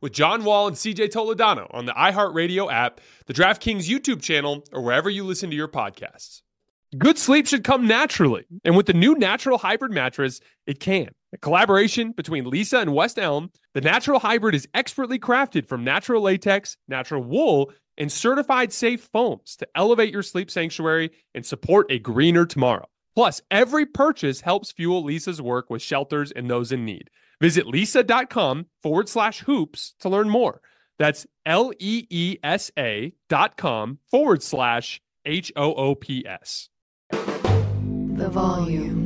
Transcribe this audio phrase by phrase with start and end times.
[0.00, 4.82] with John Wall and CJ Toledano on the iHeartRadio app, the DraftKings YouTube channel, or
[4.82, 6.42] wherever you listen to your podcasts.
[6.98, 8.44] Good sleep should come naturally.
[8.64, 11.08] And with the new natural hybrid mattress, it can.
[11.32, 16.22] A collaboration between Leesa and West Elm, the natural hybrid is expertly crafted from natural
[16.22, 21.98] latex, natural wool, and certified safe foams to elevate your sleep sanctuary and support a
[21.98, 22.86] greener tomorrow.
[23.14, 27.10] Plus, every purchase helps fuel Leesa's work with shelters and those in need.
[27.40, 30.60] Visit leesa.com forward slash hoops to learn more.
[30.98, 36.68] That's L E E S A dot com forward slash H O O P S.
[37.10, 39.05] The volume.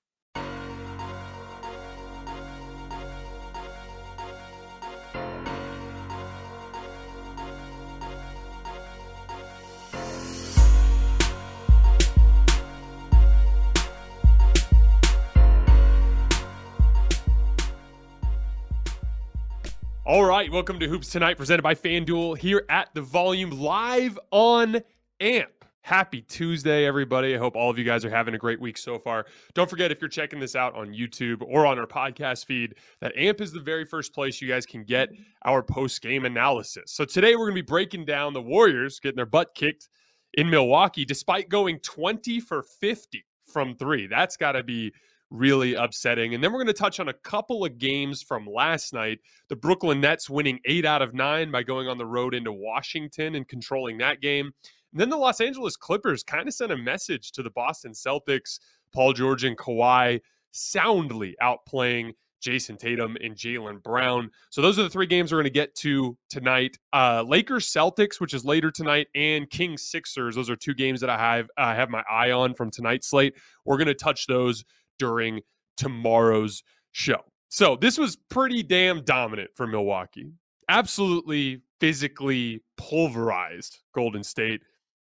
[20.11, 24.81] All right, welcome to Hoops Tonight, presented by FanDuel here at the volume live on
[25.21, 25.63] AMP.
[25.83, 27.33] Happy Tuesday, everybody.
[27.33, 29.25] I hope all of you guys are having a great week so far.
[29.53, 33.13] Don't forget, if you're checking this out on YouTube or on our podcast feed, that
[33.15, 35.07] AMP is the very first place you guys can get
[35.45, 36.91] our post game analysis.
[36.91, 39.87] So today we're going to be breaking down the Warriors getting their butt kicked
[40.33, 44.07] in Milwaukee despite going 20 for 50 from three.
[44.07, 44.91] That's got to be
[45.31, 46.35] really upsetting.
[46.35, 49.19] And then we're going to touch on a couple of games from last night.
[49.49, 53.35] The Brooklyn Nets winning eight out of nine by going on the road into Washington
[53.35, 54.51] and controlling that game.
[54.91, 58.59] And then the Los Angeles Clippers kind of sent a message to the Boston Celtics,
[58.93, 60.19] Paul George and Kawhi
[60.51, 62.11] soundly outplaying
[62.41, 64.29] Jayson Tatum and Jaylen Brown.
[64.49, 66.77] So those are the three games we're going to get to tonight.
[66.91, 70.35] Uh, Lakers Celtics, which is later tonight, and Kings Sixers.
[70.35, 73.35] Those are two games that I have I have my eye on from tonight's slate.
[73.63, 74.65] We're going to touch those
[75.01, 75.41] during
[75.77, 76.61] tomorrow's
[76.91, 77.21] show.
[77.49, 80.31] So this was pretty damn dominant for Milwaukee.
[80.69, 84.61] Absolutely physically pulverized Golden State.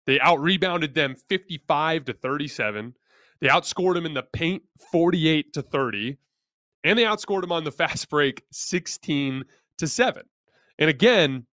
[0.06, 2.94] They out rebounded them 55 to 37.
[3.40, 4.62] They outscored them in the paint
[4.92, 6.18] 48 to 30.
[6.84, 9.44] And they outscored them on the fast break 16
[9.78, 10.22] to 7.
[10.78, 11.46] And again,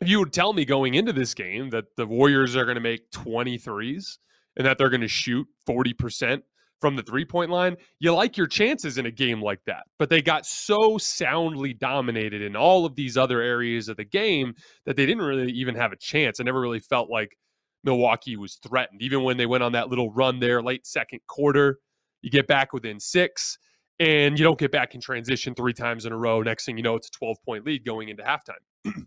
[0.00, 2.80] if you would tell me going into this game that the Warriors are going to
[2.80, 4.18] make 23s
[4.56, 6.42] and that they're going to shoot 40%
[6.80, 9.84] from the three point line, you like your chances in a game like that.
[9.98, 14.54] But they got so soundly dominated in all of these other areas of the game
[14.86, 16.40] that they didn't really even have a chance.
[16.40, 17.36] I never really felt like
[17.84, 19.02] Milwaukee was threatened.
[19.02, 21.78] Even when they went on that little run there late second quarter,
[22.22, 23.58] you get back within six
[23.98, 26.42] and you don't get back in transition three times in a row.
[26.42, 29.06] Next thing you know, it's a 12 point lead going into halftime.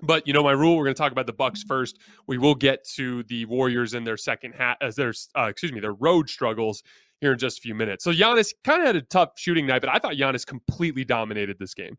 [0.00, 0.76] But you know my rule.
[0.76, 1.98] We're going to talk about the Bucks first.
[2.26, 5.80] We will get to the Warriors in their second hat as their uh, excuse me
[5.80, 6.82] their road struggles
[7.20, 8.04] here in just a few minutes.
[8.04, 11.58] So Giannis kind of had a tough shooting night, but I thought Giannis completely dominated
[11.58, 11.98] this game.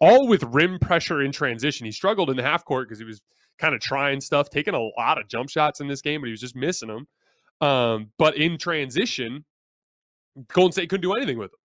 [0.00, 1.86] All with rim pressure in transition.
[1.86, 3.22] He struggled in the half court because he was
[3.58, 6.32] kind of trying stuff, taking a lot of jump shots in this game, but he
[6.32, 7.06] was just missing them.
[7.66, 9.44] Um, but in transition,
[10.52, 11.58] Golden State couldn't do anything with him.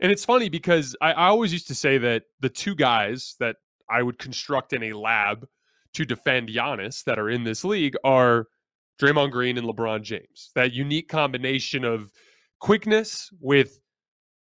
[0.00, 3.56] And it's funny because I, I always used to say that the two guys that
[3.90, 5.46] I would construct in a lab
[5.94, 8.46] to defend Giannis that are in this league are
[9.00, 10.50] Draymond Green and LeBron James.
[10.54, 12.10] That unique combination of
[12.60, 13.80] quickness with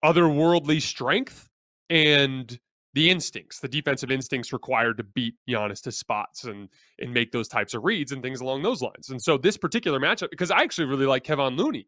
[0.03, 1.49] otherworldly strength
[1.89, 2.59] and
[2.93, 7.47] the instincts, the defensive instincts required to beat Giannis to spots and and make those
[7.47, 9.09] types of reads and things along those lines.
[9.09, 11.87] And so this particular matchup, because I actually really like Kevon Looney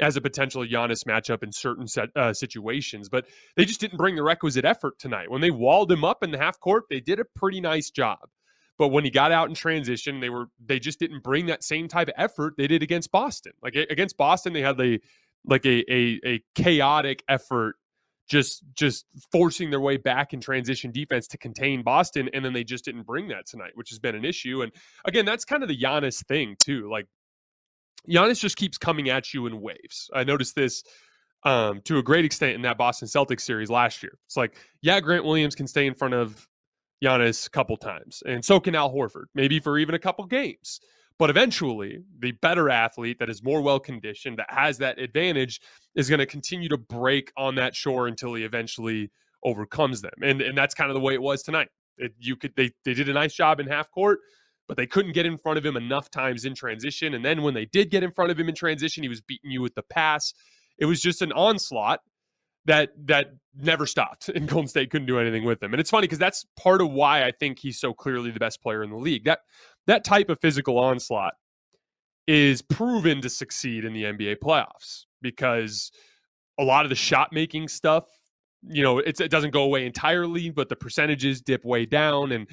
[0.00, 3.26] as a potential Giannis matchup in certain set, uh, situations, but
[3.56, 5.30] they just didn't bring the requisite effort tonight.
[5.30, 8.18] When they walled him up in the half court, they did a pretty nice job.
[8.76, 11.86] But when he got out in transition, they were they just didn't bring that same
[11.86, 13.52] type of effort they did against Boston.
[13.62, 15.00] Like against Boston, they had the
[15.44, 17.76] like a a, a chaotic effort
[18.28, 22.64] just just forcing their way back in transition defense to contain Boston, and then they
[22.64, 24.62] just didn't bring that tonight, which has been an issue.
[24.62, 24.72] And
[25.04, 26.90] again, that's kind of the Giannis thing too.
[26.90, 27.06] Like
[28.08, 30.10] Giannis just keeps coming at you in waves.
[30.14, 30.82] I noticed this
[31.44, 34.18] um, to a great extent in that Boston Celtics series last year.
[34.26, 36.46] It's like, yeah, Grant Williams can stay in front of
[37.02, 40.80] Giannis a couple times, and so can Al Horford, maybe for even a couple games.
[41.18, 45.60] But eventually, the better athlete that is more well conditioned, that has that advantage,
[45.94, 49.12] is going to continue to break on that shore until he eventually
[49.44, 50.14] overcomes them.
[50.22, 51.68] And and that's kind of the way it was tonight.
[51.98, 54.20] It, you could they they did a nice job in half court
[54.66, 57.14] but they couldn't get in front of him enough times in transition.
[57.14, 59.50] And then when they did get in front of him in transition, he was beating
[59.50, 60.32] you with the pass.
[60.78, 62.00] It was just an onslaught
[62.66, 65.72] that that never stopped, and Golden State couldn't do anything with him.
[65.72, 68.62] And it's funny because that's part of why I think he's so clearly the best
[68.62, 69.24] player in the league.
[69.24, 69.40] That
[69.86, 71.34] that type of physical onslaught
[72.26, 75.92] is proven to succeed in the NBA playoffs because
[76.58, 78.04] a lot of the shot making stuff,
[78.62, 82.48] you know, it doesn't go away entirely, but the percentages dip way down and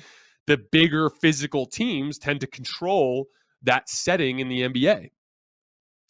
[0.51, 3.27] the bigger physical teams tend to control
[3.63, 5.09] that setting in the NBA.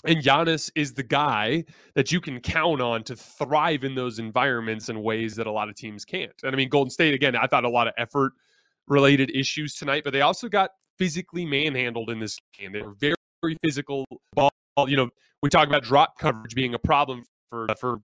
[0.03, 4.89] And Giannis is the guy that you can count on to thrive in those environments
[4.89, 6.33] in ways that a lot of teams can't.
[6.41, 8.33] And I mean, Golden State, again, I thought a lot of effort
[8.88, 12.71] related issues tonight, but they also got physically manhandled in this game.
[12.71, 14.49] They were very, very physical ball.
[14.88, 15.09] You know,
[15.43, 18.01] we talk about drop coverage being a problem for for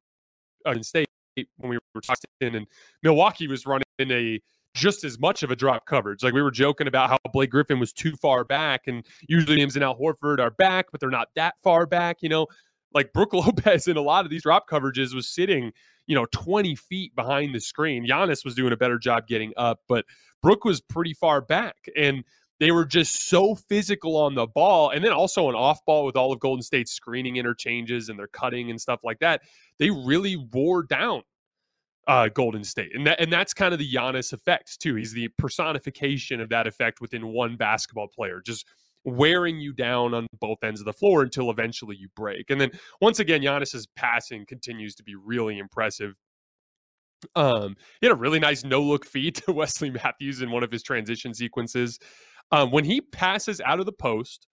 [0.67, 2.67] uh, State when we were talking, and
[3.01, 4.39] Milwaukee was running in a
[4.77, 6.23] just as much of a drop coverage.
[6.23, 9.75] Like we were joking about how Blake Griffin was too far back, and usually Williams
[9.75, 12.17] and Al Horford are back, but they're not that far back.
[12.21, 12.47] You know,
[12.93, 15.73] like Brook Lopez in a lot of these drop coverages was sitting,
[16.05, 18.07] you know, 20 feet behind the screen.
[18.07, 20.05] Giannis was doing a better job getting up, but
[20.43, 21.75] Brook was pretty far back.
[21.97, 22.23] And
[22.59, 26.15] they were just so physical on the ball and then also an off ball with
[26.15, 29.41] all of Golden State's screening interchanges and their cutting and stuff like that.
[29.77, 31.21] They really wore down
[32.07, 34.95] uh, Golden State, and that and that's kind of the Giannis effect too.
[34.95, 38.65] He's the personification of that effect within one basketball player, just
[39.03, 42.49] wearing you down on both ends of the floor until eventually you break.
[42.49, 42.71] And then
[43.01, 46.15] once again, Giannis's passing continues to be really impressive.
[47.35, 50.71] Um, he had a really nice no look feed to Wesley Matthews in one of
[50.71, 51.99] his transition sequences.
[52.51, 54.47] Um, when he passes out of the post,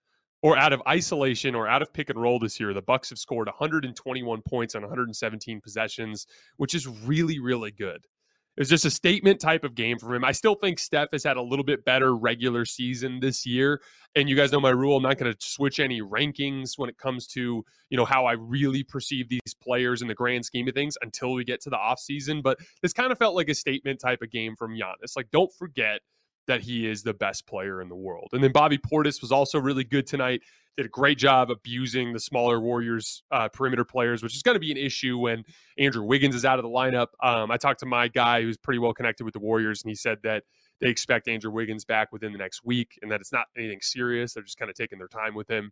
[0.44, 3.18] or out of isolation or out of pick and roll this year, the Bucks have
[3.18, 6.26] scored 121 points on 117 possessions,
[6.58, 8.06] which is really, really good.
[8.54, 10.22] It was just a statement type of game for him.
[10.22, 13.80] I still think Steph has had a little bit better regular season this year.
[14.14, 14.98] And you guys know my rule.
[14.98, 18.32] I'm not going to switch any rankings when it comes to, you know, how I
[18.32, 21.78] really perceive these players in the grand scheme of things until we get to the
[21.78, 22.42] offseason.
[22.42, 25.16] But this kind of felt like a statement type of game from Giannis.
[25.16, 26.00] Like, don't forget–
[26.46, 28.28] that he is the best player in the world.
[28.32, 30.42] And then Bobby Portis was also really good tonight.
[30.76, 34.60] Did a great job abusing the smaller Warriors uh, perimeter players, which is going to
[34.60, 35.44] be an issue when
[35.78, 37.08] Andrew Wiggins is out of the lineup.
[37.22, 39.94] Um, I talked to my guy who's pretty well connected with the Warriors, and he
[39.94, 40.42] said that
[40.80, 44.34] they expect Andrew Wiggins back within the next week, and that it's not anything serious.
[44.34, 45.70] They're just kind of taking their time with him.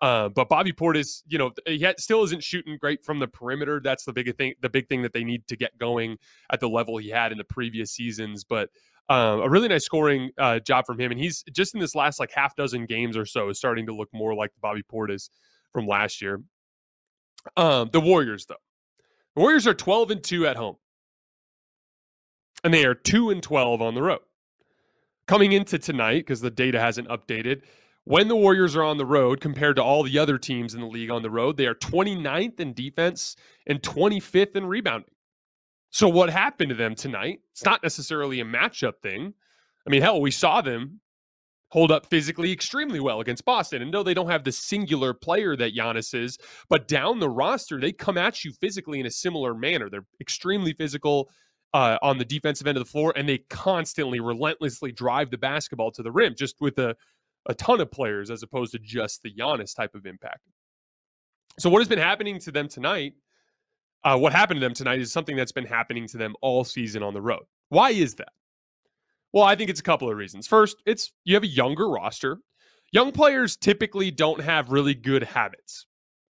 [0.00, 3.80] Uh, but Bobby Portis, you know, he still isn't shooting great from the perimeter.
[3.82, 4.54] That's the big thing.
[4.62, 6.16] The big thing that they need to get going
[6.50, 8.42] at the level he had in the previous seasons.
[8.42, 8.70] But
[9.10, 12.20] Um, a really nice scoring uh, job from him, and he's just in this last
[12.20, 15.30] like half dozen games or so is starting to look more like Bobby Portis
[15.72, 16.40] from last year.
[17.56, 18.54] Um, the Warriors, though,
[19.34, 20.76] the Warriors are twelve and two at home,
[22.62, 24.20] and they are two and twelve on the road.
[25.26, 27.62] Coming into tonight, because the data hasn't updated,
[28.04, 30.86] when the Warriors are on the road compared to all the other teams in the
[30.86, 33.34] league on the road, they are 29th in defense
[33.66, 35.10] and 25th in rebounding.
[35.90, 37.40] So what happened to them tonight?
[37.52, 39.34] It's not necessarily a matchup thing.
[39.86, 41.00] I mean, hell, we saw them
[41.70, 43.82] hold up physically extremely well against Boston.
[43.82, 47.80] And no, they don't have the singular player that Giannis is, but down the roster,
[47.80, 49.88] they come at you physically in a similar manner.
[49.88, 51.30] They're extremely physical
[51.72, 55.92] uh, on the defensive end of the floor, and they constantly, relentlessly drive the basketball
[55.92, 56.96] to the rim, just with a,
[57.46, 60.40] a ton of players as opposed to just the Giannis type of impact.
[61.58, 63.14] So, what has been happening to them tonight
[64.04, 67.02] uh, what happened to them tonight is something that's been happening to them all season
[67.02, 67.42] on the road.
[67.68, 68.32] Why is that?
[69.32, 70.46] Well, I think it's a couple of reasons.
[70.46, 72.38] First, it's you have a younger roster.
[72.92, 75.86] Young players typically don't have really good habits.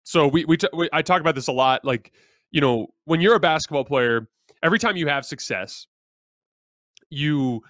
[0.04, 1.84] So we we, t- we I talk about this a lot.
[1.84, 2.12] Like
[2.52, 4.28] you know, when you're a basketball player,
[4.62, 5.88] every time you have success,
[7.10, 7.62] you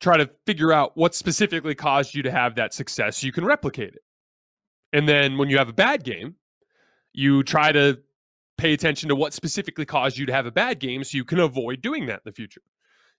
[0.00, 3.44] try to figure out what specifically caused you to have that success so you can
[3.44, 4.02] replicate it.
[4.92, 6.34] And then when you have a bad game,
[7.12, 8.00] you try to
[8.62, 11.40] pay attention to what specifically caused you to have a bad game so you can
[11.40, 12.62] avoid doing that in the future.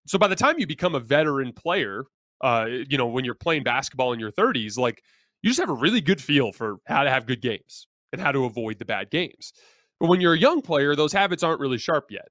[0.08, 2.06] So by the time you become a veteran player,
[2.40, 5.04] uh, you know, when you're playing basketball in your 30s, like
[5.42, 8.32] you just have a really good feel for how to have good games and how
[8.32, 9.52] to avoid the bad games.
[10.00, 12.30] But when you're a young player, those habits aren't really sharp yet.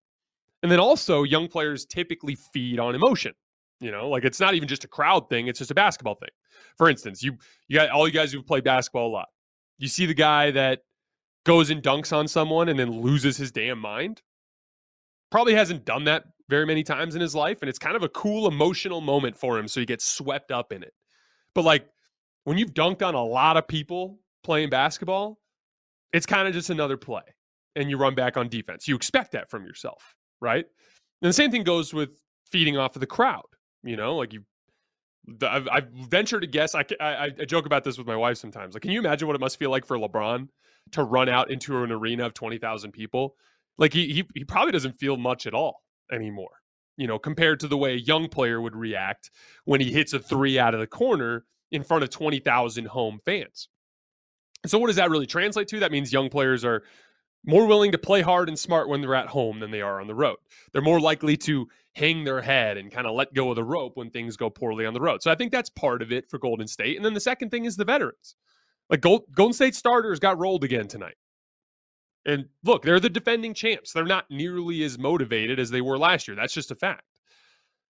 [0.63, 3.35] And then also, young players typically feed on emotion.
[3.81, 6.31] You know, like it's not even just a crowd thing; it's just a basketball thing.
[6.79, 7.37] For instance, you
[7.69, 9.27] you got all you guys who play basketball a lot.
[9.79, 10.83] You see the guy that
[11.45, 14.23] goes and dunks on someone and then loses his damn mind.
[15.31, 17.59] Probably hasn't done that very many times in his life.
[17.63, 19.67] And it's kind of a cool emotional moment for him.
[19.67, 20.93] So he gets swept up in it.
[21.55, 21.87] But like
[22.45, 25.39] when you've dunked on a lot of people playing basketball,
[26.13, 27.23] it's kind of just another play
[27.75, 28.87] and you run back on defense.
[28.87, 30.65] You expect that from yourself, right?
[31.23, 32.11] And the same thing goes with
[32.51, 33.43] feeding off of the crowd.
[33.83, 34.45] You know, like you
[35.43, 36.75] I've, I've ventured to guess.
[36.75, 38.75] I, I, I joke about this with my wife sometimes.
[38.75, 40.49] Like, can you imagine what it must feel like for LeBron
[40.93, 43.37] to run out into an arena of twenty thousand people?
[43.79, 46.61] Like, he, he he probably doesn't feel much at all anymore.
[46.97, 49.31] You know, compared to the way a young player would react
[49.65, 53.21] when he hits a three out of the corner in front of twenty thousand home
[53.25, 53.69] fans.
[54.67, 55.81] So, what does that really translate to?
[55.81, 56.83] That means young players are
[57.45, 60.07] more willing to play hard and smart when they're at home than they are on
[60.07, 60.37] the road.
[60.73, 63.97] They're more likely to hang their head and kind of let go of the rope
[63.97, 65.23] when things go poorly on the road.
[65.23, 66.97] So I think that's part of it for Golden State.
[66.97, 68.37] And then the second thing is the veterans.
[68.91, 71.15] Like Gold, Golden State starters got rolled again tonight.
[72.25, 73.93] And look, they're the defending champs.
[73.93, 76.37] They're not nearly as motivated as they were last year.
[76.37, 77.03] That's just a fact.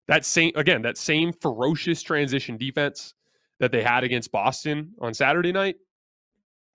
[0.09, 3.15] That same again, that same ferocious transition defense
[3.61, 5.77] that they had against Boston on Saturday night,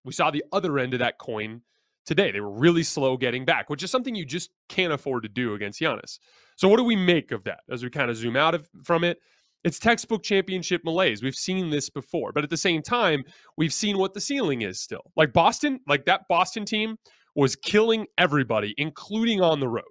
[0.06, 1.62] we saw the other end of that coin
[2.06, 2.32] today.
[2.32, 5.54] They were really slow getting back, which is something you just can't afford to do
[5.54, 6.20] against Giannis.
[6.56, 9.04] So, what do we make of that as we kind of zoom out of, from
[9.04, 9.20] it?
[9.68, 11.22] It's textbook championship malaise.
[11.22, 13.26] We've seen this before, but at the same time,
[13.58, 15.12] we've seen what the ceiling is still.
[15.18, 16.96] Like Boston, like that Boston team
[17.36, 19.84] was killing everybody, including on the road,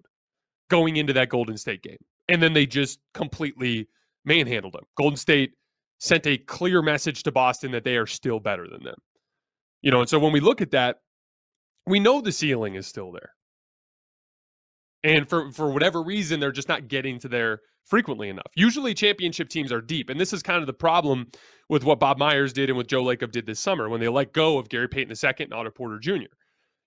[0.70, 1.98] going into that Golden State game.
[2.26, 3.86] And then they just completely
[4.24, 4.84] manhandled them.
[4.96, 5.50] Golden State
[6.00, 8.96] sent a clear message to Boston that they are still better than them.
[9.82, 11.00] You know, and so when we look at that,
[11.86, 13.35] we know the ceiling is still there.
[15.06, 18.50] And for, for whatever reason, they're just not getting to there frequently enough.
[18.56, 20.10] Usually, championship teams are deep.
[20.10, 21.28] And this is kind of the problem
[21.68, 24.32] with what Bob Myers did and what Joe Lacob did this summer when they let
[24.32, 26.34] go of Gary Payton II and Otto Porter Jr.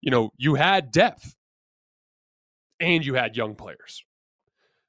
[0.02, 1.34] You know, you had depth
[2.82, 4.04] and you had young players.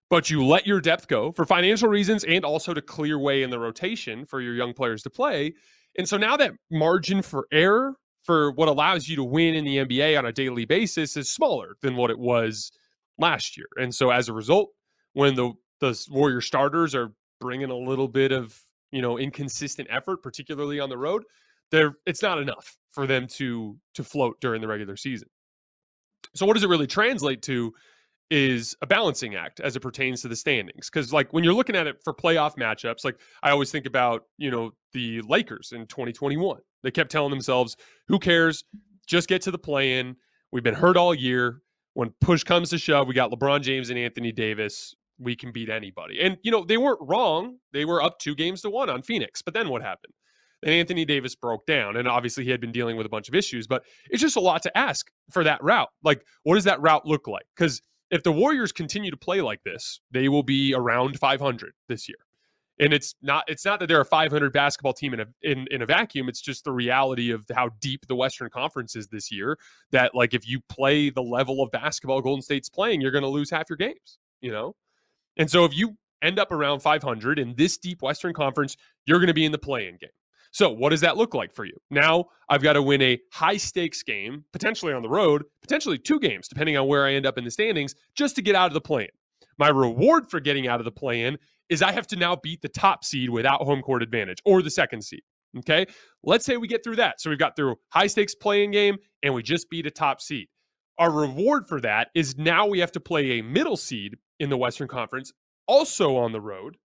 [0.09, 3.51] But you let your depth go for financial reasons and also to clear way in
[3.51, 5.55] the rotation for your young players to play.
[5.97, 7.95] And so now that margin for error
[8.25, 11.77] for what allows you to win in the NBA on a daily basis is smaller
[11.81, 12.73] than what it was
[13.21, 13.67] last year.
[13.77, 14.71] And so as a result,
[15.13, 18.59] when the the Warrior starters are bringing a little bit of,
[18.93, 21.25] you know, inconsistent effort, particularly on the road,
[21.71, 25.29] there it's not enough for them to to float during the regular season.
[26.35, 27.73] So what does it really translate to
[28.31, 31.75] is a balancing act as it pertains to the standings cuz like when you're looking
[31.75, 35.87] at it for playoff matchups, like I always think about, you know, the Lakers in
[35.87, 37.77] 2021 they kept telling themselves,
[38.09, 38.65] who cares?
[39.07, 40.17] Just get to the play in.
[40.53, 41.63] We've been hurt all year.
[42.01, 44.95] When push comes to shove, we got LeBron James and Anthony Davis.
[45.19, 46.19] We can beat anybody.
[46.19, 47.59] And, you know, they weren't wrong.
[47.75, 49.43] They were up two games to one on Phoenix.
[49.43, 50.15] But then what happened?
[50.63, 51.99] And Anthony Davis broke down.
[51.99, 54.41] And obviously, he had been dealing with a bunch of issues, but it's just a
[54.41, 55.91] lot to ask for that route.
[56.03, 57.45] Like, what does that route look like?
[57.55, 62.09] Because if the Warriors continue to play like this, they will be around 500 this
[62.09, 62.17] year.
[62.81, 65.83] And it's not it's not that they're a 500 basketball team in a in, in
[65.83, 66.29] a vacuum.
[66.29, 69.59] It's just the reality of how deep the Western Conference is this year.
[69.93, 73.29] That like if you play the level of basketball Golden State's playing, you're going to
[73.29, 74.19] lose half your games.
[74.41, 74.75] You know,
[75.37, 79.29] and so if you end up around 500 in this deep Western Conference, you're going
[79.29, 80.11] to be in the play-in game.
[80.53, 81.77] So, what does that look like for you?
[81.91, 86.19] Now, I've got to win a high stakes game, potentially on the road, potentially two
[86.19, 88.75] games, depending on where I end up in the standings, just to get out of
[88.75, 89.11] the play in.
[89.59, 91.39] My reward for getting out of the play in
[91.71, 94.71] is I have to now beat the top seed without home court advantage or the
[94.71, 95.23] second seed.
[95.59, 95.87] Okay.
[96.23, 97.21] Let's say we get through that.
[97.21, 100.49] So, we've got through high stakes playing game and we just beat a top seed.
[100.99, 104.57] Our reward for that is now we have to play a middle seed in the
[104.57, 105.33] Western Conference,
[105.67, 106.77] also on the road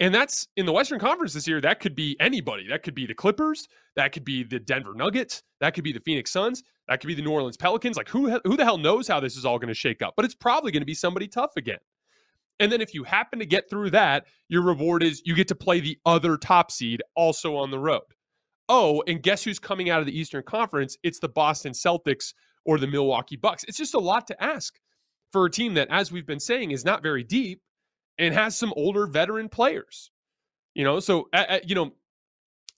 [0.00, 1.60] and that's in the Western Conference this year.
[1.60, 2.66] That could be anybody.
[2.68, 3.68] That could be the Clippers.
[3.96, 5.42] That could be the Denver Nuggets.
[5.60, 6.62] That could be the Phoenix Suns.
[6.88, 7.98] That could be the New Orleans Pelicans.
[7.98, 10.14] Like who who the hell knows how this is all going to shake up?
[10.16, 11.78] But it's probably going to be somebody tough again.
[12.60, 15.54] And then if you happen to get through that, your reward is you get to
[15.54, 18.02] play the other top seed also on the road.
[18.68, 20.96] Oh, and guess who's coming out of the Eastern Conference?
[21.02, 23.64] It's the Boston Celtics or the Milwaukee Bucks.
[23.64, 24.78] It's just a lot to ask
[25.32, 27.62] for a team that, as we've been saying, is not very deep
[28.18, 30.10] and has some older veteran players.
[30.74, 31.92] You know, so uh, you know,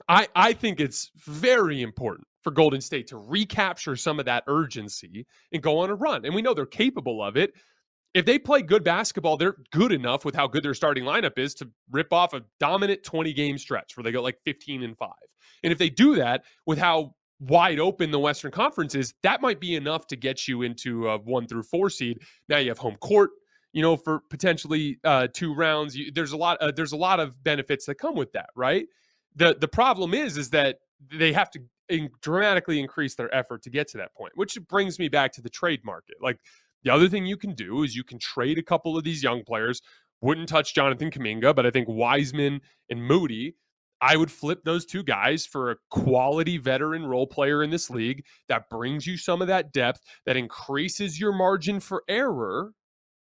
[0.09, 5.27] I I think it's very important for Golden State to recapture some of that urgency
[5.53, 6.25] and go on a run.
[6.25, 7.53] And we know they're capable of it.
[8.14, 11.54] If they play good basketball, they're good enough with how good their starting lineup is
[11.57, 15.11] to rip off a dominant 20 game stretch where they go like 15 and 5.
[15.62, 19.61] And if they do that with how wide open the Western Conference is, that might
[19.61, 22.21] be enough to get you into a 1 through 4 seed.
[22.49, 23.31] Now you have home court,
[23.73, 25.97] you know, for potentially uh, two rounds.
[25.97, 26.59] You, there's a lot.
[26.61, 28.87] Uh, there's a lot of benefits that come with that, right?
[29.37, 30.78] the The problem is, is that
[31.11, 34.33] they have to in, dramatically increase their effort to get to that point.
[34.35, 36.16] Which brings me back to the trade market.
[36.21, 36.38] Like
[36.85, 39.45] the other thing you can do is you can trade a couple of these young
[39.45, 39.81] players.
[40.21, 42.61] Wouldn't touch Jonathan Kuminga, but I think Wiseman
[42.91, 43.57] and Moody.
[44.01, 48.25] I would flip those two guys for a quality veteran role player in this league
[48.49, 52.73] that brings you some of that depth, that increases your margin for error,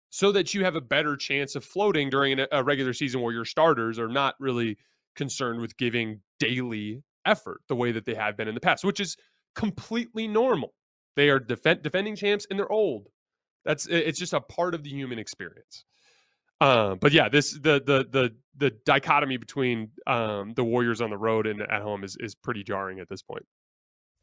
[0.09, 3.45] so that you have a better chance of floating during a regular season where your
[3.45, 4.77] starters are not really
[5.15, 8.99] concerned with giving daily effort the way that they have been in the past, which
[8.99, 9.15] is
[9.55, 10.73] completely normal.
[11.15, 13.07] They are defend, defending champs and they're old.
[13.65, 15.85] That's it's just a part of the human experience.
[16.61, 21.17] Um, but yeah, this the the the the dichotomy between um, the Warriors on the
[21.17, 23.45] road and at home is is pretty jarring at this point.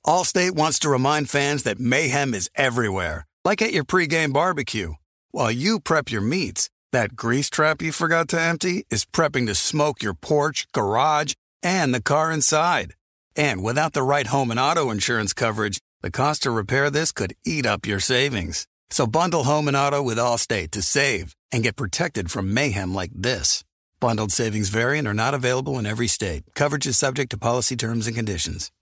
[0.07, 4.95] Allstate wants to remind fans that mayhem is everywhere, like at your pregame barbecue.
[5.31, 9.55] While you prep your meats, that grease trap you forgot to empty is prepping to
[9.55, 12.95] smoke your porch, garage, and the car inside.
[13.37, 17.35] And without the right home and auto insurance coverage, the cost to repair this could
[17.45, 18.67] eat up your savings.
[18.91, 23.13] So bundle home and auto with Allstate to save and get protected from mayhem like
[23.15, 23.63] this.
[24.01, 26.43] Bundled savings variant are not available in every state.
[26.55, 28.73] Coverage is subject to policy terms and conditions.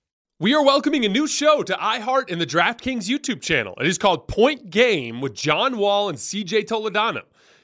[0.41, 3.75] We are welcoming a new show to iHeart and the DraftKings YouTube channel.
[3.81, 7.23] It is called Point Game with John Wall and CJ Toledano.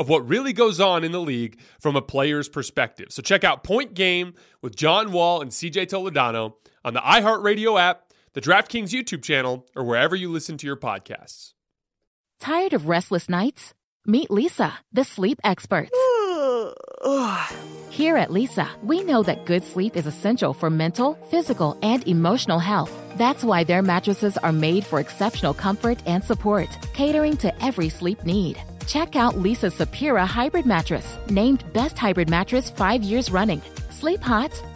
[0.00, 3.08] of what really goes on in the league from a player's perspective.
[3.10, 4.32] So check out Point Game
[4.62, 9.84] with John Wall and CJ Toledano on the iHeartRadio app, the DraftKings YouTube channel, or
[9.84, 11.52] wherever you listen to your podcasts.
[12.40, 13.74] Tired of restless nights?
[14.06, 15.90] Meet Leesa, the sleep experts.
[17.90, 22.58] Here at Leesa, we know that good sleep is essential for mental, physical, and emotional
[22.58, 22.98] health.
[23.18, 28.24] That's why their mattresses are made for exceptional comfort and support, catering to every sleep
[28.24, 28.58] need.
[28.86, 33.62] Check out Leesa's Sapira Hybrid Mattress, named Best Hybrid Mattress five years running.
[33.90, 34.52] Sleep hot?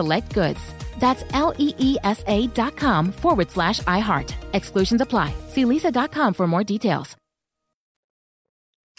[0.00, 0.60] select goods.
[0.98, 4.32] That's L E E S A dot com forward slash iHeart.
[4.54, 5.34] Exclusions apply.
[5.48, 7.16] See leesa.com for more details.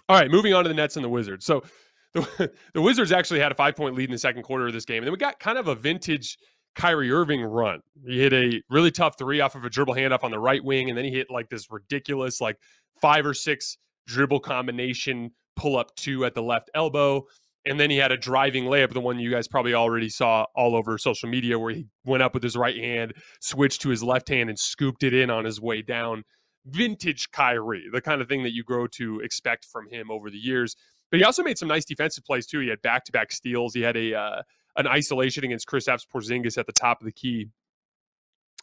[0.09, 1.45] All right, moving on to the Nets and the Wizards.
[1.45, 1.63] So
[2.13, 4.85] the, the Wizards actually had a five point lead in the second quarter of this
[4.85, 4.97] game.
[4.97, 6.37] And then we got kind of a vintage
[6.75, 7.79] Kyrie Irving run.
[8.05, 10.89] He hit a really tough three off of a dribble handoff on the right wing,
[10.89, 12.57] and then he hit like this ridiculous, like
[13.01, 17.25] five or six dribble combination pull up two at the left elbow.
[17.65, 20.75] And then he had a driving layup, the one you guys probably already saw all
[20.75, 24.29] over social media, where he went up with his right hand, switched to his left
[24.29, 26.23] hand, and scooped it in on his way down.
[26.65, 30.37] Vintage Kyrie, the kind of thing that you grow to expect from him over the
[30.37, 30.75] years.
[31.11, 32.59] But he also made some nice defensive plays too.
[32.59, 33.73] He had back to back steals.
[33.73, 34.41] He had a uh,
[34.77, 37.49] an isolation against Kristaps Porzingis at the top of the key,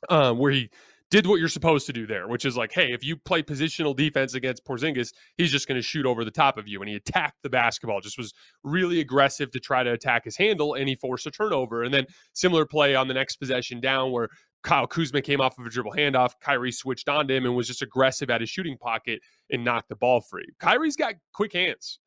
[0.09, 0.71] um, where he
[1.11, 3.97] did what you're supposed to do there, which is like, hey, if you play positional
[3.97, 6.81] defense against Porzingis, he's just going to shoot over the top of you.
[6.81, 10.75] And he attacked the basketball, just was really aggressive to try to attack his handle,
[10.75, 11.83] and he forced a turnover.
[11.83, 14.29] And then similar play on the next possession down where
[14.63, 16.33] Kyle Kuzma came off of a dribble handoff.
[16.43, 19.97] Kyrie switched onto him and was just aggressive at his shooting pocket and knocked the
[19.97, 20.47] ball free.
[20.59, 22.01] Kyrie's got quick hands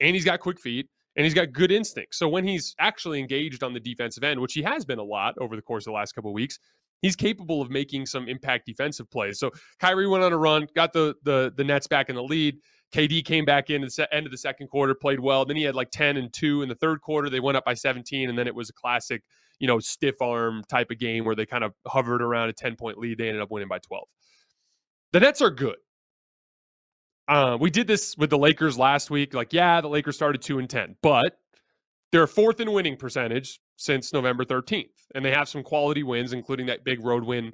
[0.00, 2.18] and he's got quick feet and he's got good instincts.
[2.18, 5.34] So when he's actually engaged on the defensive end, which he has been a lot
[5.40, 6.58] over the course of the last couple of weeks,
[7.02, 9.38] he's capable of making some impact defensive plays.
[9.38, 12.58] So Kyrie went on a run, got the the the Nets back in the lead.
[12.94, 15.44] KD came back in at the end of the second quarter, played well.
[15.44, 17.28] Then he had like 10 and 2 in the third quarter.
[17.28, 19.22] They went up by 17, and then it was a classic,
[19.58, 22.76] you know, stiff arm type of game where they kind of hovered around a 10
[22.76, 23.18] point lead.
[23.18, 24.04] They ended up winning by 12.
[25.12, 25.76] The Nets are good.
[27.28, 29.34] Uh, we did this with the Lakers last week.
[29.34, 31.38] Like, yeah, the Lakers started 2 and 10, but
[32.12, 34.90] they're fourth in winning percentage since November 13th.
[35.14, 37.52] And they have some quality wins, including that big road win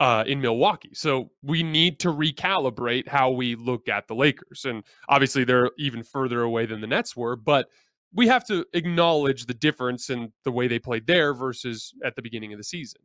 [0.00, 0.90] uh, in Milwaukee.
[0.94, 4.64] So we need to recalibrate how we look at the Lakers.
[4.64, 7.68] And obviously, they're even further away than the Nets were, but
[8.14, 12.22] we have to acknowledge the difference in the way they played there versus at the
[12.22, 13.02] beginning of the season.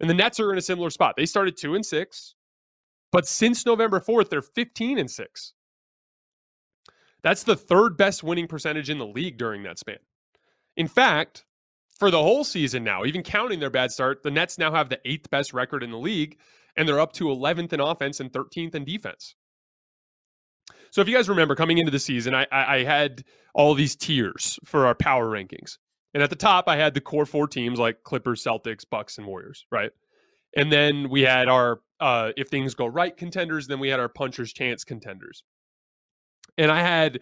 [0.00, 1.14] And the Nets are in a similar spot.
[1.16, 2.34] They started two and six,
[3.12, 5.52] but since November 4th, they're 15 and six.
[7.22, 9.98] That's the third best winning percentage in the league during that span.
[10.76, 11.44] In fact,
[12.02, 14.98] for the whole season now, even counting their bad start, the Nets now have the
[15.04, 16.36] eighth best record in the league,
[16.76, 19.36] and they're up to 11th in offense and 13th in defense.
[20.90, 23.22] So if you guys remember coming into the season, I, I, I had
[23.54, 25.78] all these tiers for our power rankings.
[26.12, 29.24] And at the top, I had the core four teams like Clippers, Celtics, Bucks, and
[29.24, 29.92] Warriors, right?
[30.56, 34.08] And then we had our uh, if things go right contenders, then we had our
[34.08, 35.44] puncher's chance contenders.
[36.58, 37.20] And I had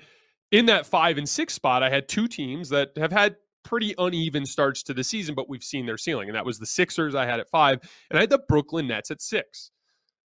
[0.51, 4.47] in that five and six spot, I had two teams that have had pretty uneven
[4.47, 6.29] starts to the season, but we've seen their ceiling.
[6.29, 9.11] And that was the Sixers I had at five, and I had the Brooklyn Nets
[9.11, 9.71] at six.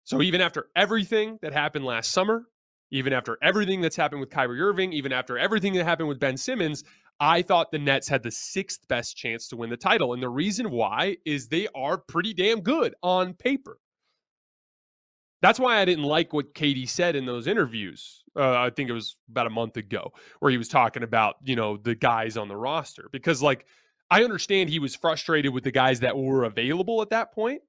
[0.03, 2.43] So even after everything that happened last summer,
[2.91, 6.37] even after everything that's happened with Kyrie Irving, even after everything that happened with Ben
[6.37, 6.83] Simmons,
[7.19, 10.13] I thought the Nets had the sixth best chance to win the title.
[10.13, 13.79] And the reason why is they are pretty damn good on paper.
[15.41, 18.23] That's why I didn't like what KD said in those interviews.
[18.35, 21.55] Uh, I think it was about a month ago where he was talking about, you
[21.55, 23.65] know, the guys on the roster because like
[24.09, 27.61] I understand he was frustrated with the guys that were available at that point,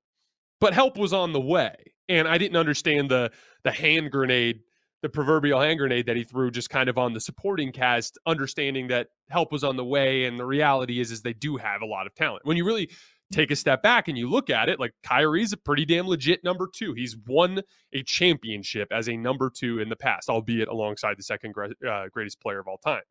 [0.60, 1.74] but help was on the way.
[2.08, 3.30] And I didn't understand the
[3.64, 4.60] the hand grenade,
[5.02, 8.88] the proverbial hand grenade that he threw just kind of on the supporting cast, understanding
[8.88, 11.86] that help was on the way and the reality is is they do have a
[11.86, 12.44] lot of talent.
[12.44, 12.90] When you really
[13.32, 16.44] take a step back and you look at it, like Kyrie's a pretty damn legit
[16.44, 16.92] number two.
[16.94, 17.62] He's won
[17.92, 21.54] a championship as a number two in the past, albeit alongside the second
[21.86, 23.02] uh, greatest player of all time.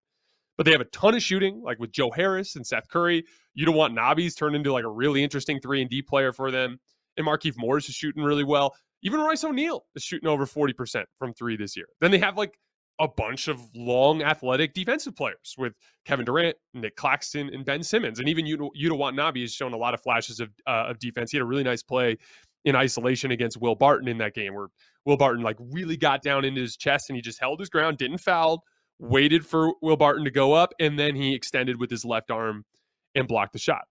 [0.58, 3.25] But they have a ton of shooting, like with Joe Harris and Seth Curry.
[3.60, 6.80] Yuta Watanabe's turned into like a really interesting three and D player for them.
[7.17, 8.73] And Markieff Morris is shooting really well.
[9.01, 11.88] Even Royce O'Neale is shooting over 40% from three this year.
[11.99, 12.58] Then they have like
[12.99, 15.73] a bunch of long athletic defensive players with
[16.05, 18.19] Kevin Durant, Nic Claxton, and Ben Simmons.
[18.19, 21.31] And even Yuta Watanabe has shown a lot of flashes of, uh, of defense.
[21.31, 22.17] He had a really nice play
[22.63, 24.67] in isolation against Will Barton in that game where
[25.05, 27.97] Will Barton like really got down into his chest and he just held his ground,
[27.97, 28.63] didn't foul,
[28.99, 32.65] waited for Will Barton to go up, and then he extended with his left arm
[33.13, 33.86] and blocked the shot.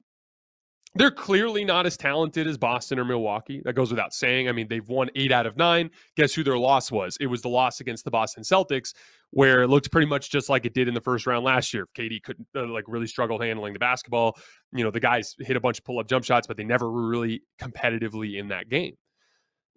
[0.96, 3.60] They're clearly not as talented as Boston or Milwaukee.
[3.64, 4.48] That goes without saying.
[4.48, 5.90] I mean, they've won eight out of nine.
[6.16, 7.16] Guess who their loss was?
[7.20, 8.94] It was the loss against the Boston Celtics,
[9.30, 11.88] where it looked pretty much just like it did in the first round last year.
[11.98, 14.38] KD couldn't, uh, like, really struggled handling the basketball.
[14.72, 16.88] You know, the guys hit a bunch of pull up jump shots, but they never
[16.88, 18.94] were really competitively in that game.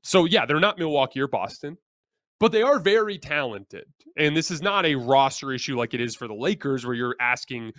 [0.04, 1.78] So, yeah, they're not Milwaukee or Boston,
[2.40, 3.86] but they are very talented.
[4.18, 7.16] And this is not a roster issue like it is for the Lakers, where you're
[7.20, 7.74] asking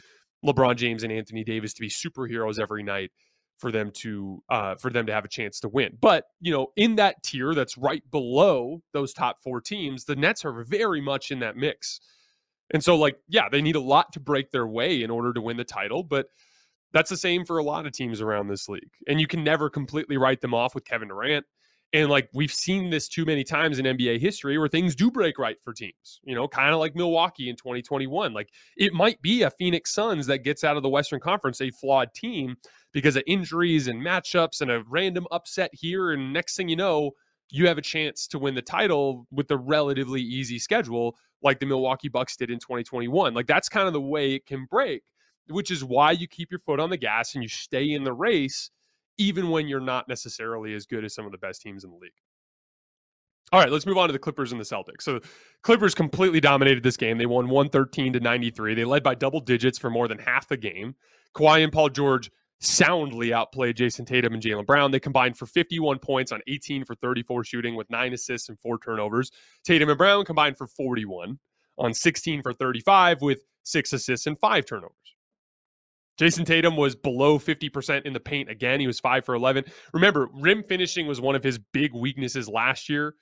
[0.45, 3.13] LeBron James and Anthony Davis to be superheroes every night
[3.59, 5.97] for them to uh, for them to have a chance to win.
[6.01, 10.45] But you know, in that tier that's right below those top four teams, the Nets
[10.45, 12.01] are very much in that mix.
[12.73, 15.41] And so, like, yeah, they need a lot to break their way in order to
[15.41, 16.27] win the title, but
[16.93, 18.91] that's the same for a lot of teams around this league.
[19.07, 21.45] And you can never completely write them off with Kevin Durant.
[21.95, 25.39] And like we've seen this too many times in NBA history where things do break
[25.39, 28.35] right for teams, you know, kind of like Milwaukee in 2021.
[28.35, 31.71] Like it might be a Phoenix Suns that gets out of the Western Conference a
[31.71, 32.57] flawed team,
[32.93, 36.13] because of injuries and matchups and a random upset here.
[36.13, 37.13] And next thing you know,
[37.51, 41.67] you have a chance to win the title with a relatively easy schedule like the
[41.67, 43.35] Milwaukee Bucks did in 2021.
[43.35, 45.03] Like that's kind of the way it can break,
[45.49, 48.13] which is why you keep your foot on the gas and you stay in the
[48.13, 48.71] race
[49.19, 51.97] even when you're not necessarily as good as some of the best teams in the
[51.97, 52.13] league.
[53.51, 55.03] All right, let's move on to the Clippers and the Celtics.
[55.03, 55.21] So,
[55.63, 57.17] Clippers completely dominated this game.
[57.17, 58.75] They won 113 to 93.
[58.75, 60.95] They led by double digits for more than half the game.
[61.35, 64.91] Kawhi and Paul George soundly outplayed Jayson Tatum and Jaylen Brown.
[64.91, 68.79] They combined for 51 points on 18 for 34 shooting with nine assists and four
[68.79, 69.31] turnovers.
[69.65, 71.39] Tatum and Brown combined for 41
[71.79, 74.95] on 16 for 35 with six assists and five turnovers.
[76.19, 78.81] Jayson Tatum was below 50% in the paint again.
[78.81, 79.65] He was 5 for 11.
[79.93, 83.15] Remember, rim finishing was one of his big weaknesses last year.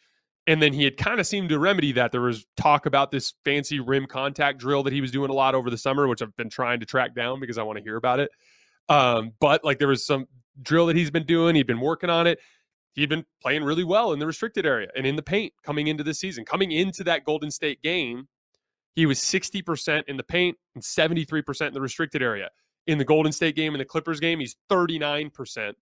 [0.46, 2.12] And then he had kind of seemed to remedy that.
[2.12, 5.54] There was talk about this fancy rim contact drill that he was doing a lot
[5.54, 7.96] over the summer, which I've been trying to track down because I want to hear
[7.96, 8.30] about it.
[8.88, 10.26] Um, but like there was some
[10.62, 12.38] drill that he's been doing, he'd been working on it.
[12.94, 16.02] He'd been playing really well in the restricted area and in the paint coming into
[16.02, 16.44] the season.
[16.44, 18.28] Coming into that Golden State game,
[18.94, 22.48] he was 60% in the paint and 73% in the restricted area.
[22.86, 25.74] In the Golden State game and the Clippers game, he's 39%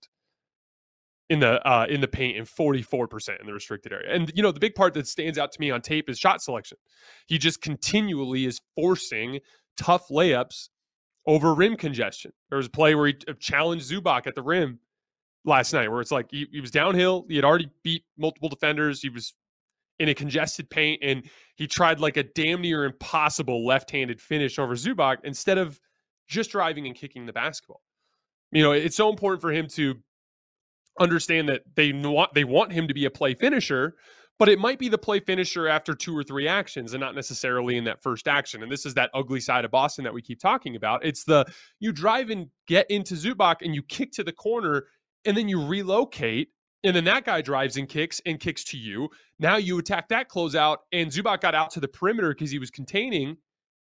[1.31, 4.13] in the uh, in the paint and 44% in the restricted area.
[4.13, 6.43] And you know, the big part that stands out to me on tape is shot
[6.43, 6.79] selection.
[7.27, 9.41] He just continually is forcing
[9.77, 10.69] tough layups
[11.27, 12.33] over rim congestion.
[12.51, 14.79] There was a play where he uh, challenged Zubac at the rim
[15.45, 17.25] last night, where it's like he, he was downhill.
[17.29, 19.01] He had already beat multiple defenders.
[19.01, 19.35] He was
[19.99, 21.25] in a congested paint, and
[21.57, 25.81] he tried like a damn near impossible left-handed finish over Zubac instead of
[26.27, 27.83] just driving and kicking the basketball.
[28.51, 29.97] You know, it's so important for him to
[31.01, 33.97] understand that they want they want him to be a play finisher,
[34.39, 37.77] but it might be the play finisher after two or three actions and not necessarily
[37.77, 38.63] in that first action.
[38.63, 41.05] And this is that ugly side of Boston that we keep talking about.
[41.05, 41.47] It's the
[41.79, 44.87] you drive and get into Zubac and you kick to the corner
[45.25, 46.49] and then you relocate.
[46.83, 49.09] And then that guy drives and kicks and kicks to you.
[49.39, 52.71] Now you attack that closeout, and Zubac got out to the perimeter because he was
[52.71, 53.39] containing,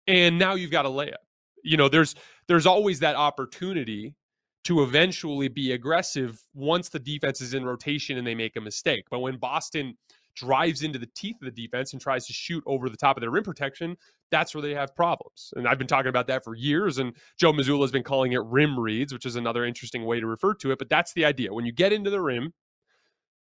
[0.07, 1.15] and now you've got a layup.
[1.61, 2.15] You know, there's
[2.47, 4.15] there's always that opportunity
[4.63, 9.05] to eventually be aggressive once the defense is in rotation and they make a mistake.
[9.11, 9.95] But when Boston
[10.35, 13.21] drives into the teeth of the defense and tries to shoot over the top of
[13.21, 13.97] their rim protection,
[14.31, 15.53] that's where they have problems.
[15.55, 16.97] And I've been talking about that for years.
[16.97, 20.27] And Joe Mazzulla has been calling it rim reads, which is another interesting way to
[20.27, 20.79] refer to it.
[20.79, 21.53] But that's the idea.
[21.53, 22.53] When you get into the rim,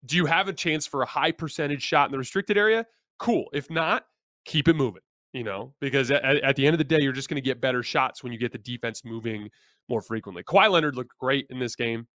[0.05, 2.87] do you have a chance for a high percentage shot in the restricted area?
[3.19, 3.47] Cool.
[3.53, 4.05] If not,
[4.45, 5.03] keep it moving
[5.37, 7.61] you know, because at, at, the end of the day, you're just going to get
[7.61, 9.51] better shots when you get the defense moving
[9.87, 10.43] more frequently.
[10.43, 12.07] Kawhi Leonard looked great in this game.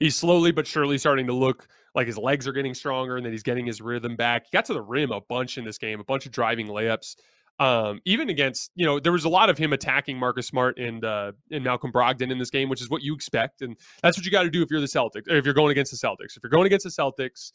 [0.00, 3.30] He's slowly but surely starting to look like his legs are getting stronger and that
[3.30, 4.46] he's getting his rhythm back.
[4.46, 7.16] He got to the rim a bunch in this game, a bunch of driving layups.
[7.58, 11.04] Um, even against, you know, there was a lot of him attacking Marcus Smart and
[11.04, 14.24] uh, and Malcolm Brogdon in this game, which is what you expect, and that's what
[14.24, 16.36] you got to do if you're the Celtics, if you're going against the Celtics.
[16.36, 17.52] If you're going against the Celtics,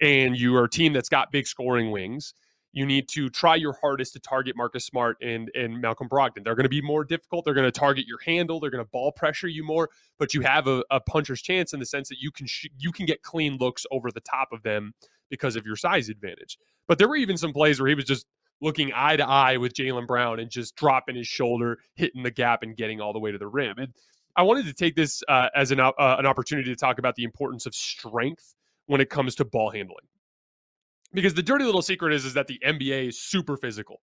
[0.00, 2.34] and you are a team that's got big scoring wings,
[2.72, 6.44] you need to try your hardest to target Marcus Smart and and Malcolm Brogdon.
[6.44, 7.44] They're going to be more difficult.
[7.44, 8.60] They're going to target your handle.
[8.60, 11.80] They're going to ball pressure you more, but you have a, a puncher's chance in
[11.80, 14.62] the sense that you can sh- you can get clean looks over the top of
[14.62, 14.94] them
[15.30, 16.58] because of your size advantage.
[16.86, 18.26] But there were even some plays where he was just
[18.60, 22.62] looking eye to eye with Jaylen Brown and just dropping his shoulder, hitting the gap,
[22.62, 23.78] and getting all the way to the rim.
[23.78, 23.92] And
[24.36, 27.24] I wanted to take this uh, as an uh, an opportunity to talk about the
[27.24, 28.54] importance of strength
[28.86, 30.06] when it comes to ball handling
[31.12, 34.00] because the dirty little secret is is that the NBA is super physical.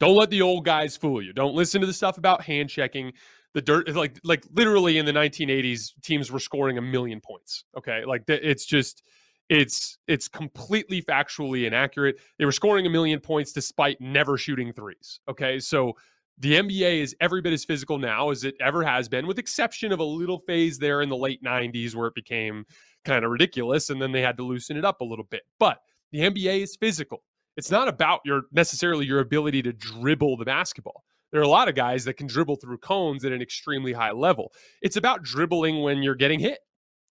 [0.00, 1.32] Don't let the old guys fool you.
[1.32, 3.12] Don't listen to the stuff about hand checking.
[3.54, 7.64] The dirt like like literally in the 1980s teams were scoring a million points.
[7.76, 8.04] Okay?
[8.04, 9.02] Like it's just
[9.48, 12.16] it's it's completely factually inaccurate.
[12.38, 15.20] They were scoring a million points despite never shooting threes.
[15.28, 15.58] Okay?
[15.58, 15.94] So
[16.40, 19.90] the NBA is every bit as physical now as it ever has been, with exception
[19.90, 22.64] of a little phase there in the late 90s where it became
[23.04, 25.42] kind of ridiculous and then they had to loosen it up a little bit.
[25.58, 25.78] But
[26.12, 27.22] the NBA is physical.
[27.56, 31.04] It's not about your necessarily your ability to dribble the basketball.
[31.32, 34.12] There are a lot of guys that can dribble through cones at an extremely high
[34.12, 34.52] level.
[34.80, 36.60] It's about dribbling when you're getting hit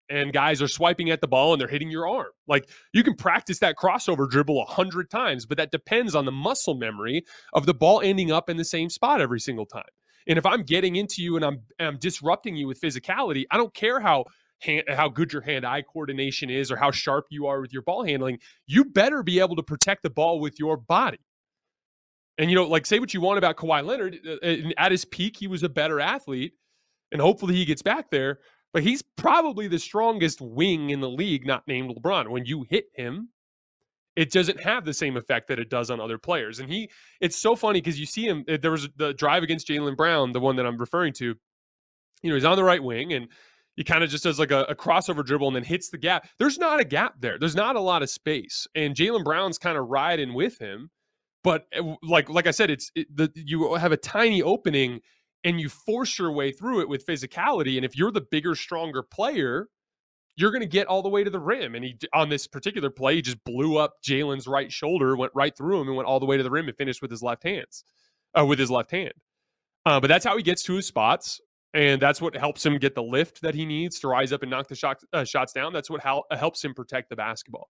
[0.10, 2.32] and guys are swiping at the ball and they're hitting your arm.
[2.48, 6.32] Like you can practice that crossover dribble a hundred times, but that depends on the
[6.32, 9.84] muscle memory of the ball ending up in the same spot every single time.
[10.28, 13.74] And if I'm getting into you and I'm I'm disrupting you with physicality, I don't
[13.74, 14.26] care how
[14.60, 18.04] hand, how good your hand-eye coordination is or how sharp you are with your ball
[18.04, 18.39] handling.
[18.65, 21.20] You better be able to protect the ball with your body.
[22.38, 25.06] And you know, like say what you want about Kawhi Leonard, uh, uh, at his
[25.06, 26.54] peak, he was a better athlete,
[27.12, 28.39] and hopefully he gets back there.
[28.74, 32.30] But he's probably the strongest wing in the league, not named LeBron.
[32.30, 33.30] When you hit him,
[34.15, 36.60] it doesn't have the same effect that it does on other players.
[36.60, 36.89] And he,
[37.22, 38.43] it's so funny because you see him.
[38.48, 41.36] There was the drive against Jaylen Brown, the one that I'm referring to
[42.22, 43.28] you know, he's on the right wing and
[43.78, 46.28] he kind of just does like a, a, crossover dribble and then hits the gap.
[46.40, 47.38] There's not a gap there.
[47.40, 50.90] There's not a lot of space, and Jaylen Brown's kind of riding with him.
[51.44, 55.00] But eh, like like I said, it's it, the you have a tiny opening
[55.44, 57.78] and you force your way through it with physicality.
[57.78, 59.68] And if you're the bigger, stronger player,
[60.36, 61.76] you're going to get all the way to the rim.
[61.76, 65.56] And he on this particular play, he just blew up Jaylen's right shoulder, went right
[65.56, 67.44] through him, and went all the way to the rim and finished with his left
[67.44, 67.84] hands,
[68.38, 69.13] uh, with his left hand.
[69.86, 71.40] Uh, but that's how he gets to his spots,
[71.73, 74.51] and that's what helps him get the lift that he needs to rise up and
[74.51, 75.73] knock the shot, uh, shots down.
[75.73, 77.69] That's what hel- helps him protect the basketball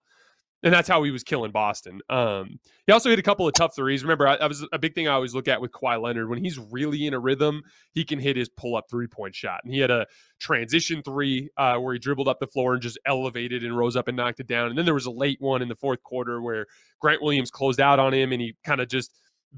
[0.63, 2.01] and that's how he was killing Boston.
[2.09, 4.03] Um, he also hit a couple of tough threes.
[4.03, 6.29] Remember, that was a big thing I always look at with Kawhi Leonard.
[6.29, 9.61] When he's really in a rhythm, he can hit his pull up three point shot.
[9.63, 10.07] And he had a
[10.39, 14.07] transition three uh, where he dribbled up the floor and just elevated and rose up
[14.07, 14.69] and knocked it down.
[14.69, 16.65] And then there was a late one in the fourth quarter where
[16.99, 19.13] Grant Williams closed out on him and he kind of just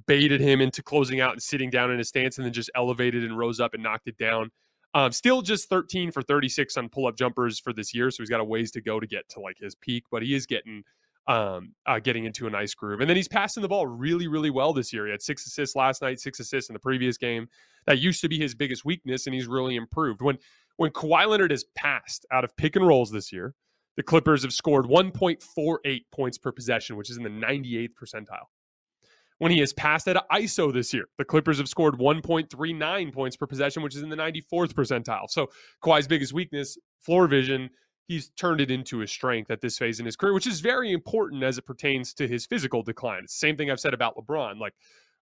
[0.06, 3.24] baited him into closing out and sitting down in his stance and then just elevated
[3.24, 4.52] and rose up and knocked it down.
[4.94, 8.10] Um, still just 13 for 36 on pull up jumpers for this year.
[8.10, 10.34] So he's got a ways to go to get to like his peak, but he
[10.34, 10.84] is getting
[11.28, 13.02] um, uh, getting into a nice groove.
[13.02, 15.06] And then he's passing the ball really, really well this year.
[15.06, 17.48] He had six assists last night, six assists in the previous game.
[17.86, 20.22] That used to be his biggest weakness, and he's really improved.
[20.22, 20.40] When
[20.78, 23.54] when Kawhi Leonard has passed out of pick and rolls this year,
[23.96, 28.46] the Clippers have scored 1.48 points per possession, which is in the 98th percentile
[29.40, 31.06] when he has passed at ISO this year.
[31.18, 35.30] The Clippers have scored 1.39 points per possession, which is in the 94th percentile.
[35.30, 35.50] So
[35.84, 37.70] Kawhi's biggest weakness, floor vision.
[38.08, 40.92] He's turned it into a strength at this phase in his career, which is very
[40.92, 43.24] important as it pertains to his physical decline.
[43.24, 44.60] It's the same thing I've said about LeBron.
[44.60, 44.74] Like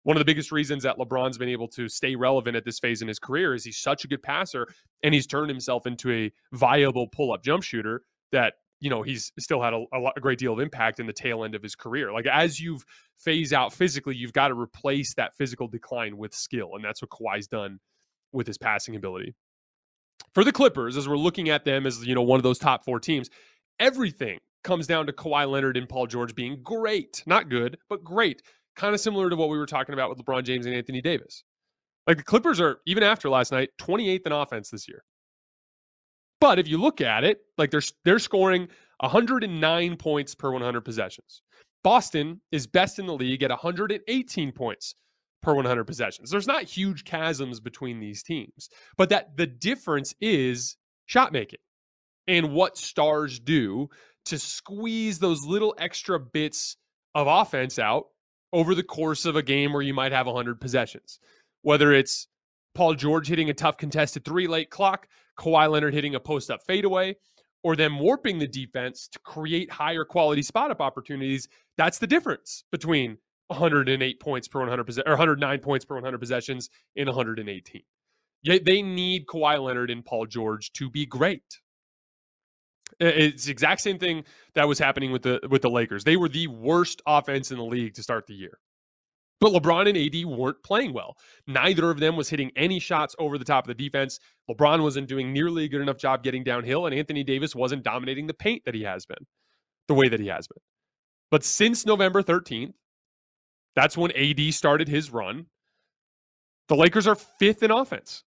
[0.04, 3.02] one of the biggest reasons that LeBron's been able to stay relevant at this phase
[3.02, 4.68] in his career is he's such a good passer
[5.02, 9.62] and he's turned himself into a viable pull-up jump shooter that you know he's still
[9.62, 11.74] had a, a, lot, a, great deal of impact in the tail end of his
[11.74, 12.12] career.
[12.12, 12.84] Like as you've
[13.16, 17.10] phase out physically you've got to replace that physical decline with skill and that's what
[17.10, 17.78] Kawhi's done
[18.32, 19.34] with his passing ability.
[20.34, 22.84] For the Clippers as we're looking at them as you know one of those top
[22.84, 23.30] 4 teams
[23.80, 27.22] everything comes down to Kawhi Leonard and Paul George being great.
[27.26, 28.42] Not good but great.
[28.74, 31.44] Kind of similar to what we were talking about with LeBron James and Anthony Davis.
[32.06, 35.02] Like the Clippers are even after last night 28th in offense this year
[36.40, 38.68] but if you look at it, like they're they're scoring
[39.00, 41.42] 109 points per 100 possessions.
[41.82, 44.94] Boston is best in the league at 118 points
[45.42, 46.30] per 100 possessions.
[46.30, 51.60] There's not huge chasms between these teams, but that the difference is shot making
[52.26, 53.88] and what stars do
[54.24, 56.76] to squeeze those little extra bits
[57.14, 58.06] of offense out
[58.52, 61.20] over the course of a game where you might have 100 possessions.
[61.62, 62.26] Whether it's
[62.74, 65.06] Paul George hitting a tough contested three late clock,
[65.38, 67.16] Kawhi Leonard hitting a post up fadeaway,
[67.62, 71.48] or them warping the defense to create higher quality spot up opportunities.
[71.76, 73.18] That's the difference between
[73.48, 77.82] 108 points per 100 possessions or 109 points per 100 possessions in 118.
[78.42, 81.60] Yet they need Kawhi Leonard and Paul George to be great.
[83.00, 86.04] It's the exact same thing that was happening with the with the Lakers.
[86.04, 88.58] They were the worst offense in the league to start the year.
[89.40, 91.16] But LeBron and AD weren't playing well.
[91.46, 94.18] Neither of them was hitting any shots over the top of the defense.
[94.50, 98.26] LeBron wasn't doing nearly a good enough job getting downhill, and Anthony Davis wasn't dominating
[98.26, 99.26] the paint that he has been,
[99.88, 100.62] the way that he has been.
[101.30, 102.72] But since November 13th,
[103.74, 105.46] that's when AD started his run.
[106.68, 108.24] The Lakers are fifth in offense.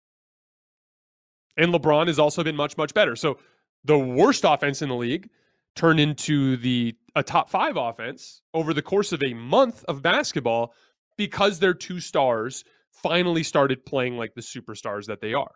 [1.58, 3.16] And LeBron has also been much, much better.
[3.16, 3.40] So
[3.84, 5.30] the worst offense in the league
[5.76, 10.74] turned into the a top five offense over the course of a month of basketball
[11.20, 12.64] because their two stars
[13.04, 15.52] finally started playing like the superstars that they are.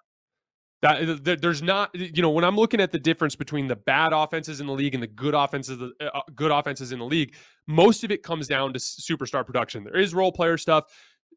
[0.81, 4.59] That, there's not, you know, when I'm looking at the difference between the bad offenses
[4.59, 8.03] in the league and the good offenses, uh, uh, good offenses in the league, most
[8.03, 9.85] of it comes down to superstar production.
[9.85, 10.83] There is role player stuff,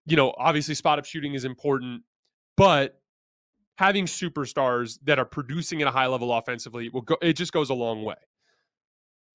[0.04, 0.34] you know.
[0.36, 2.02] Obviously, spot up shooting is important,
[2.56, 3.00] but
[3.78, 7.16] having superstars that are producing at a high level offensively will go.
[7.22, 8.16] It just goes a long way.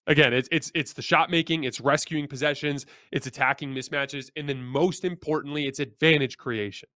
[0.07, 4.63] Again, it's it's it's the shot making, it's rescuing possessions, it's attacking mismatches, and then
[4.63, 6.89] most importantly, it's advantage creation.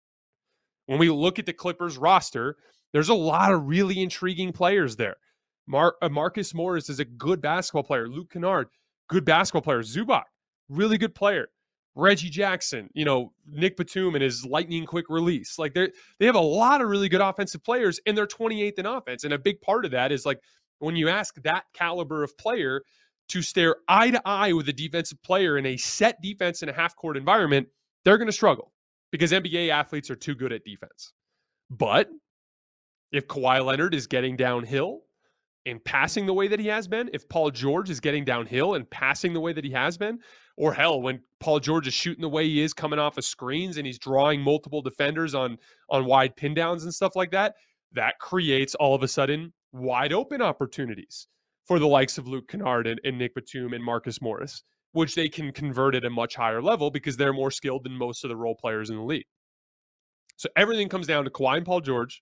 [0.86, 2.56] When we look at the Clippers roster,
[2.94, 5.18] there's a lot of really intriguing players there.
[5.68, 8.08] Mar- uh, Marcus Morris is a good basketball player.
[8.08, 8.68] Luke Kennard,
[9.10, 9.82] good basketball player.
[9.82, 10.24] Zubac,
[10.70, 11.50] really good player.
[11.96, 15.60] Reggie Jackson, you know, Nick Batum and his lightning quick release.
[15.60, 18.86] Like they they have a lot of really good offensive players and they're 28th in
[18.86, 19.24] offense.
[19.24, 20.40] And a big part of that is like
[20.80, 22.82] when you ask that caliber of player
[23.30, 26.74] to stare eye to eye with a defensive player in a set defense in a
[26.74, 27.68] half court environment,
[28.04, 28.74] they're going to struggle
[29.12, 31.14] because NBA athletes are too good at defense.
[31.70, 32.10] But
[33.12, 35.02] if Kawhi Leonard is getting downhill
[35.66, 38.90] and passing the way that he has been, if Paul George is getting downhill and
[38.90, 40.20] passing the way that he has been,
[40.58, 43.78] or hell, when Paul George is shooting the way he is coming off of screens
[43.78, 45.58] and he's drawing multiple defenders on
[45.90, 47.56] on wide pin downs and stuff like that,
[47.94, 51.28] that creates all of a sudden wide open opportunities
[51.66, 55.28] for the likes of Luke Kennard and, and Nick Batum and Marcus Morris, which they
[55.28, 58.36] can convert at a much higher level because they're more skilled than most of the
[58.36, 59.26] role players in the league.
[60.38, 62.22] So everything comes down to Kawhi and Paul George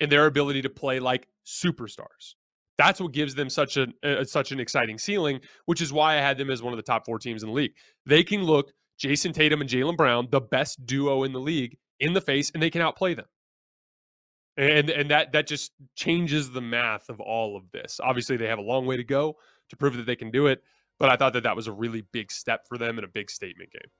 [0.00, 2.34] and their ability to play like superstars.
[2.76, 6.20] That's what gives them such a, a such an exciting ceiling, which is why I
[6.20, 7.72] had them as one of the top four teams in the league.
[8.06, 12.12] They can look Jayson Tatum and Jaylen Brown, the best duo in the league, in
[12.12, 13.26] the face, and they can outplay them.
[14.58, 18.00] And and that that just changes the math of all of this.
[18.02, 19.36] Obviously, they have a long way to go
[19.68, 20.62] to prove that they can do it,
[20.98, 23.30] but I thought that that was a really big step for them and a big
[23.30, 23.90] statement game.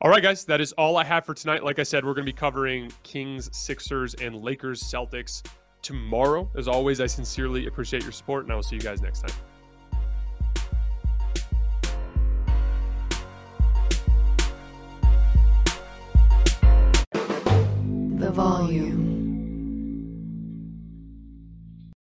[0.00, 1.62] All right, guys, that is all I have for tonight.
[1.62, 5.46] Like I said, we're going to be covering Kings, Sixers, and Lakers, Celtics
[5.82, 6.50] tomorrow.
[6.56, 9.51] As always, I sincerely appreciate your support, and I will see you guys next time.